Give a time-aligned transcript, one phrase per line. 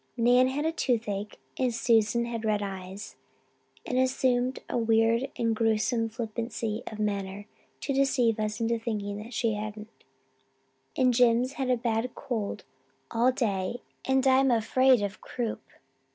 [0.17, 3.15] Nan had toothache and Susan had red eyes,
[3.85, 7.45] and assumed a weird and gruesome flippancy of manner
[7.81, 9.89] to deceive us into thinking she hadn't;
[10.97, 12.63] and Jims had a bad cold
[13.11, 15.61] all day and I'm afraid of croup.